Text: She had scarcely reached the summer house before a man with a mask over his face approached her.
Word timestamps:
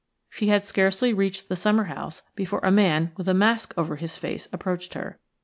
She 0.31 0.47
had 0.47 0.63
scarcely 0.63 1.13
reached 1.13 1.47
the 1.47 1.55
summer 1.55 1.83
house 1.83 2.23
before 2.35 2.59
a 2.63 2.71
man 2.71 3.11
with 3.17 3.27
a 3.27 3.35
mask 3.35 3.71
over 3.77 3.97
his 3.97 4.17
face 4.17 4.49
approached 4.51 4.95
her. 4.95 5.19